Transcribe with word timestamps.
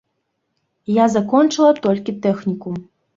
Я 0.93 1.05
закончыла 1.15 1.69
толькі 1.85 2.17
тэхнікум. 2.25 2.81